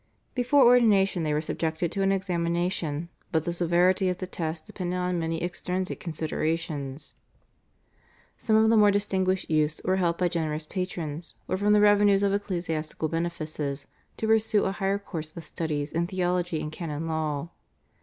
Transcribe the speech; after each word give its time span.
Before 0.33 0.65
ordination 0.65 1.21
they 1.21 1.31
were 1.31 1.41
subjected 1.41 1.91
to 1.91 2.01
an 2.01 2.11
examination, 2.11 3.09
but 3.31 3.43
the 3.43 3.53
severity 3.53 4.09
of 4.09 4.17
the 4.17 4.25
test 4.25 4.65
depended 4.65 4.97
on 4.97 5.19
many 5.19 5.43
extrinsic 5.43 5.99
considerations. 5.99 7.13
Some 8.35 8.55
of 8.55 8.71
the 8.71 8.77
more 8.77 8.89
distinguished 8.89 9.47
youths 9.51 9.79
were 9.85 9.97
helped 9.97 10.17
by 10.17 10.27
generous 10.27 10.65
patrons, 10.65 11.35
or 11.47 11.55
from 11.55 11.73
the 11.73 11.81
revenues 11.81 12.23
of 12.23 12.33
ecclesiastical 12.33 13.09
benefices 13.09 13.85
to 14.17 14.25
pursue 14.25 14.65
a 14.65 14.71
higher 14.71 14.97
course 14.97 15.37
of 15.37 15.43
studies 15.43 15.91
in 15.91 16.07
theology 16.07 16.59
and 16.63 16.71
canon 16.71 17.05
law. 17.07 17.51